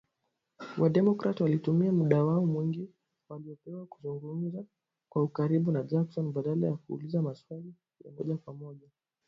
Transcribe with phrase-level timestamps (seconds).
[0.79, 2.89] Wa-Democrat walitumia muda wao mwingi
[3.29, 4.63] waliopewa kuzungumza
[5.09, 7.73] kwa ukaribu na Jackson, badala ya kuuliza maswali
[8.05, 8.87] ya moja kwa moja